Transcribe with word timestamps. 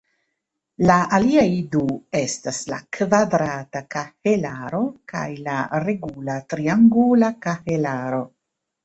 La 0.89 0.93
aliaj 1.17 1.49
du 1.73 1.81
estas 2.19 2.61
la 2.73 2.79
kvadrata 2.97 3.81
kahelaro 3.97 4.79
kaj 5.13 5.27
la 5.49 5.59
regula 5.85 6.39
triangula 6.55 7.31
kahelaro. 7.45 8.23